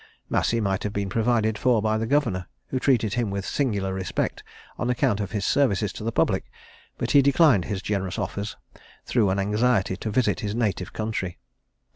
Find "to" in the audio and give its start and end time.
5.93-6.03, 9.95-10.09